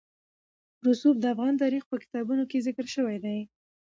رسوب 0.87 1.15
د 1.19 1.25
افغان 1.33 1.53
تاریخ 1.63 1.83
په 1.87 1.95
کتابونو 2.03 2.43
کې 2.49 2.63
ذکر 2.67 2.85
شوی 2.95 3.17
دي. 3.25 3.39